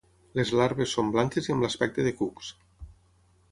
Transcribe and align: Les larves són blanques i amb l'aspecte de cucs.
Les 0.37 0.51
larves 0.59 0.93
són 0.97 1.11
blanques 1.17 1.51
i 1.51 1.55
amb 1.57 1.67
l'aspecte 1.67 2.09
de 2.09 2.17
cucs. 2.25 2.53